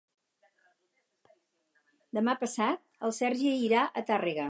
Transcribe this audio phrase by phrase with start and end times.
[2.17, 4.39] Demà passat en Sergi irà a Tàrrega.